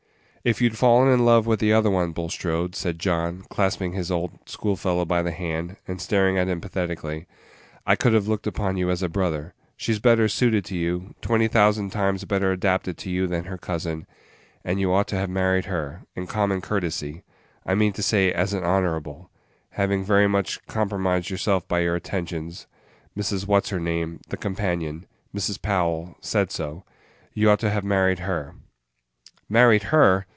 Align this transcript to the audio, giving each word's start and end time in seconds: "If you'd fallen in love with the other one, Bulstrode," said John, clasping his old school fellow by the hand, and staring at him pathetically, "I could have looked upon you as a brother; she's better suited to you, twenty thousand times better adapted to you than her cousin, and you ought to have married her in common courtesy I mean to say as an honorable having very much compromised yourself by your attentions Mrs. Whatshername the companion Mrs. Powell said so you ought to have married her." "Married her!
"If 0.43 0.59
you'd 0.59 0.75
fallen 0.75 1.07
in 1.13 1.23
love 1.23 1.45
with 1.45 1.59
the 1.59 1.71
other 1.71 1.91
one, 1.91 2.13
Bulstrode," 2.13 2.73
said 2.75 2.97
John, 2.97 3.43
clasping 3.51 3.93
his 3.93 4.09
old 4.09 4.39
school 4.49 4.75
fellow 4.75 5.05
by 5.05 5.21
the 5.21 5.29
hand, 5.31 5.77
and 5.87 6.01
staring 6.01 6.35
at 6.39 6.47
him 6.47 6.59
pathetically, 6.59 7.27
"I 7.85 7.95
could 7.95 8.13
have 8.13 8.27
looked 8.27 8.47
upon 8.47 8.75
you 8.75 8.89
as 8.89 9.03
a 9.03 9.07
brother; 9.07 9.53
she's 9.77 9.99
better 9.99 10.27
suited 10.27 10.65
to 10.65 10.75
you, 10.75 11.13
twenty 11.21 11.47
thousand 11.47 11.91
times 11.91 12.25
better 12.25 12.51
adapted 12.51 12.97
to 12.97 13.11
you 13.11 13.27
than 13.27 13.43
her 13.43 13.57
cousin, 13.59 14.07
and 14.65 14.79
you 14.79 14.91
ought 14.91 15.07
to 15.09 15.15
have 15.15 15.29
married 15.29 15.65
her 15.65 16.05
in 16.15 16.25
common 16.25 16.59
courtesy 16.59 17.21
I 17.63 17.75
mean 17.75 17.93
to 17.93 18.01
say 18.01 18.31
as 18.33 18.51
an 18.51 18.63
honorable 18.63 19.29
having 19.73 20.03
very 20.03 20.27
much 20.27 20.65
compromised 20.65 21.29
yourself 21.29 21.67
by 21.67 21.81
your 21.81 21.93
attentions 21.93 22.65
Mrs. 23.15 23.45
Whatshername 23.45 24.21
the 24.29 24.37
companion 24.37 25.05
Mrs. 25.35 25.61
Powell 25.61 26.17
said 26.19 26.49
so 26.49 26.83
you 27.31 27.47
ought 27.51 27.59
to 27.59 27.69
have 27.69 27.83
married 27.83 28.17
her." 28.21 28.55
"Married 29.47 29.83
her! 29.83 30.25